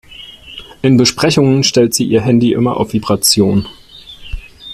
In 0.81 0.97
Besprechungen 0.97 1.63
stellt 1.63 1.93
sie 1.93 2.05
ihr 2.05 2.21
Handy 2.23 2.53
immer 2.53 2.77
auf 2.77 2.91
Vibration. 2.93 3.67